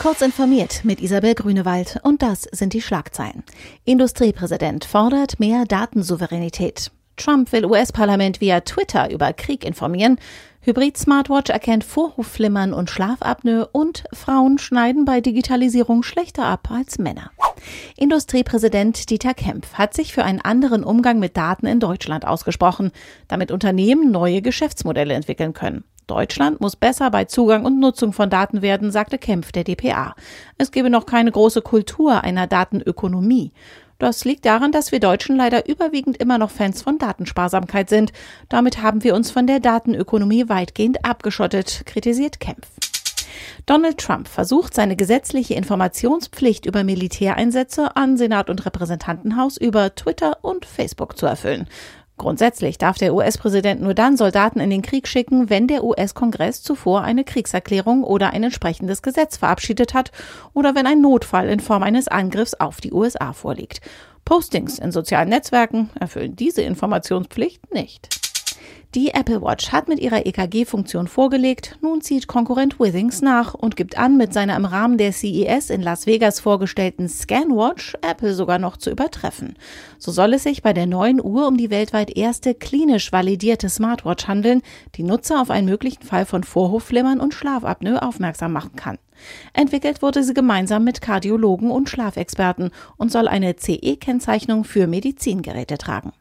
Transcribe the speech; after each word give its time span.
Kurz 0.00 0.22
informiert 0.22 0.84
mit 0.84 1.00
Isabel 1.00 1.34
Grünewald 1.34 1.98
und 2.04 2.22
das 2.22 2.42
sind 2.42 2.72
die 2.72 2.80
Schlagzeilen. 2.80 3.42
Industriepräsident 3.84 4.84
fordert 4.84 5.40
mehr 5.40 5.64
Datensouveränität. 5.64 6.92
Trump 7.16 7.50
will 7.50 7.64
US-Parlament 7.66 8.40
via 8.40 8.60
Twitter 8.60 9.10
über 9.10 9.32
Krieg 9.32 9.64
informieren. 9.64 10.20
Hybrid-Smartwatch 10.60 11.50
erkennt 11.50 11.82
Vorhofflimmern 11.82 12.72
und 12.72 12.90
Schlafapnoe 12.90 13.66
und 13.72 14.04
Frauen 14.12 14.58
schneiden 14.58 15.04
bei 15.04 15.20
Digitalisierung 15.20 16.04
schlechter 16.04 16.44
ab 16.44 16.70
als 16.70 16.98
Männer. 16.98 17.32
Industriepräsident 17.96 19.10
Dieter 19.10 19.34
Kempf 19.34 19.74
hat 19.74 19.94
sich 19.94 20.12
für 20.12 20.24
einen 20.24 20.40
anderen 20.40 20.84
Umgang 20.84 21.18
mit 21.18 21.36
Daten 21.36 21.66
in 21.66 21.80
Deutschland 21.80 22.26
ausgesprochen, 22.26 22.92
damit 23.28 23.50
Unternehmen 23.50 24.10
neue 24.10 24.42
Geschäftsmodelle 24.42 25.14
entwickeln 25.14 25.52
können. 25.52 25.84
Deutschland 26.08 26.60
muss 26.60 26.74
besser 26.74 27.10
bei 27.10 27.26
Zugang 27.26 27.64
und 27.64 27.78
Nutzung 27.78 28.12
von 28.12 28.30
Daten 28.30 28.62
werden, 28.62 28.90
sagte 28.90 29.18
Kempf 29.18 29.52
der 29.52 29.64
DPA. 29.64 30.14
Es 30.56 30.72
gebe 30.72 30.90
noch 30.90 31.06
keine 31.06 31.30
große 31.30 31.62
Kultur 31.62 32.24
einer 32.24 32.46
Datenökonomie. 32.46 33.52
Das 33.98 34.24
liegt 34.24 34.46
daran, 34.46 34.72
dass 34.72 34.92
wir 34.92 35.00
Deutschen 35.00 35.36
leider 35.36 35.68
überwiegend 35.68 36.16
immer 36.16 36.38
noch 36.38 36.50
Fans 36.50 36.82
von 36.82 36.98
Datensparsamkeit 36.98 37.88
sind. 37.88 38.12
Damit 38.48 38.80
haben 38.80 39.02
wir 39.02 39.14
uns 39.14 39.30
von 39.30 39.46
der 39.46 39.60
Datenökonomie 39.60 40.48
weitgehend 40.48 41.04
abgeschottet, 41.04 41.82
kritisiert 41.84 42.38
Kempf. 42.38 42.68
Donald 43.66 43.98
Trump 43.98 44.28
versucht, 44.28 44.74
seine 44.74 44.96
gesetzliche 44.96 45.54
Informationspflicht 45.54 46.66
über 46.66 46.84
Militäreinsätze 46.84 47.96
an 47.96 48.16
Senat 48.16 48.50
und 48.50 48.64
Repräsentantenhaus 48.64 49.56
über 49.56 49.94
Twitter 49.94 50.38
und 50.42 50.64
Facebook 50.64 51.16
zu 51.16 51.26
erfüllen. 51.26 51.66
Grundsätzlich 52.18 52.78
darf 52.78 52.98
der 52.98 53.14
US-Präsident 53.14 53.80
nur 53.80 53.94
dann 53.94 54.16
Soldaten 54.16 54.58
in 54.58 54.70
den 54.70 54.82
Krieg 54.82 55.06
schicken, 55.06 55.50
wenn 55.50 55.68
der 55.68 55.84
US-Kongress 55.84 56.62
zuvor 56.62 57.02
eine 57.02 57.22
Kriegserklärung 57.22 58.02
oder 58.02 58.30
ein 58.30 58.42
entsprechendes 58.42 59.02
Gesetz 59.02 59.36
verabschiedet 59.36 59.94
hat 59.94 60.10
oder 60.52 60.74
wenn 60.74 60.86
ein 60.86 61.00
Notfall 61.00 61.48
in 61.48 61.60
Form 61.60 61.84
eines 61.84 62.08
Angriffs 62.08 62.54
auf 62.54 62.80
die 62.80 62.92
USA 62.92 63.32
vorliegt. 63.32 63.80
Postings 64.24 64.80
in 64.80 64.90
sozialen 64.90 65.28
Netzwerken 65.28 65.90
erfüllen 65.98 66.34
diese 66.34 66.62
Informationspflicht 66.62 67.72
nicht. 67.72 68.17
Die 68.94 69.10
Apple 69.10 69.42
Watch 69.42 69.70
hat 69.70 69.86
mit 69.86 70.00
ihrer 70.00 70.24
EKG-Funktion 70.24 71.08
vorgelegt, 71.08 71.76
nun 71.82 72.00
zieht 72.00 72.26
Konkurrent 72.26 72.80
Withings 72.80 73.20
nach 73.20 73.52
und 73.52 73.76
gibt 73.76 73.98
an, 73.98 74.16
mit 74.16 74.32
seiner 74.32 74.56
im 74.56 74.64
Rahmen 74.64 74.96
der 74.96 75.12
CES 75.12 75.68
in 75.68 75.82
Las 75.82 76.06
Vegas 76.06 76.40
vorgestellten 76.40 77.06
ScanWatch 77.06 77.96
Apple 78.00 78.32
sogar 78.32 78.58
noch 78.58 78.78
zu 78.78 78.90
übertreffen. 78.90 79.56
So 79.98 80.10
soll 80.10 80.32
es 80.32 80.44
sich 80.44 80.62
bei 80.62 80.72
der 80.72 80.86
neuen 80.86 81.22
Uhr 81.22 81.46
um 81.46 81.58
die 81.58 81.68
weltweit 81.68 82.16
erste 82.16 82.54
klinisch 82.54 83.12
validierte 83.12 83.68
Smartwatch 83.68 84.26
handeln, 84.26 84.62
die 84.94 85.02
Nutzer 85.02 85.42
auf 85.42 85.50
einen 85.50 85.68
möglichen 85.68 86.02
Fall 86.02 86.24
von 86.24 86.42
Vorhofflimmern 86.42 87.20
und 87.20 87.34
Schlafapnoe 87.34 88.00
aufmerksam 88.00 88.52
machen 88.54 88.74
kann. 88.74 88.98
Entwickelt 89.52 90.00
wurde 90.00 90.24
sie 90.24 90.32
gemeinsam 90.32 90.84
mit 90.84 91.02
Kardiologen 91.02 91.70
und 91.70 91.90
Schlafexperten 91.90 92.70
und 92.96 93.12
soll 93.12 93.28
eine 93.28 93.54
CE-Kennzeichnung 93.56 94.64
für 94.64 94.86
Medizingeräte 94.86 95.76
tragen. 95.76 96.12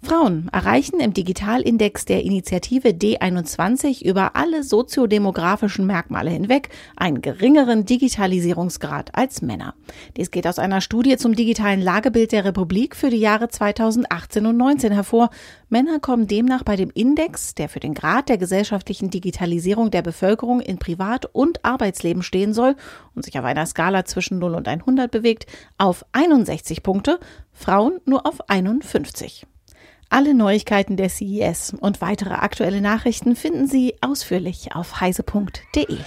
Frauen 0.00 0.48
erreichen 0.52 1.00
im 1.00 1.12
Digitalindex 1.12 2.04
der 2.04 2.22
Initiative 2.22 2.90
D21 2.90 4.04
über 4.04 4.36
alle 4.36 4.62
soziodemografischen 4.62 5.86
Merkmale 5.86 6.30
hinweg 6.30 6.68
einen 6.96 7.20
geringeren 7.20 7.84
Digitalisierungsgrad 7.84 9.10
als 9.16 9.42
Männer. 9.42 9.74
Dies 10.16 10.30
geht 10.30 10.46
aus 10.46 10.60
einer 10.60 10.80
Studie 10.80 11.16
zum 11.16 11.34
digitalen 11.34 11.82
Lagebild 11.82 12.30
der 12.30 12.44
Republik 12.44 12.94
für 12.94 13.10
die 13.10 13.18
Jahre 13.18 13.48
2018 13.48 14.46
und 14.46 14.56
19 14.56 14.92
hervor. 14.92 15.30
Männer 15.68 15.98
kommen 15.98 16.28
demnach 16.28 16.62
bei 16.62 16.76
dem 16.76 16.90
Index, 16.94 17.56
der 17.56 17.68
für 17.68 17.80
den 17.80 17.94
Grad 17.94 18.28
der 18.28 18.38
gesellschaftlichen 18.38 19.10
Digitalisierung 19.10 19.90
der 19.90 20.02
Bevölkerung 20.02 20.60
in 20.60 20.78
Privat- 20.78 21.26
und 21.26 21.64
Arbeitsleben 21.64 22.22
stehen 22.22 22.54
soll 22.54 22.76
und 23.16 23.24
sich 23.24 23.36
auf 23.36 23.44
einer 23.44 23.66
Skala 23.66 24.04
zwischen 24.04 24.38
0 24.38 24.54
und 24.54 24.68
100 24.68 25.10
bewegt, 25.10 25.46
auf 25.76 26.04
61 26.12 26.84
Punkte, 26.84 27.18
Frauen 27.52 28.00
nur 28.04 28.26
auf 28.26 28.48
51. 28.48 29.44
Alle 30.10 30.32
Neuigkeiten 30.32 30.96
der 30.96 31.10
CES 31.10 31.74
und 31.78 32.00
weitere 32.00 32.34
aktuelle 32.34 32.80
Nachrichten 32.80 33.36
finden 33.36 33.66
Sie 33.66 33.94
ausführlich 34.00 34.74
auf 34.74 35.00
heise.de. 35.00 35.98